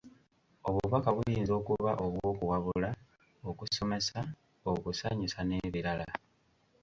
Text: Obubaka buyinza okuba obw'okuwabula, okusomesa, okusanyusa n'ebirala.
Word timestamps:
Obubaka 0.67 1.09
buyinza 1.15 1.53
okuba 1.59 1.91
obw'okuwabula, 2.05 2.89
okusomesa, 3.49 4.19
okusanyusa 4.71 5.39
n'ebirala. 5.43 6.07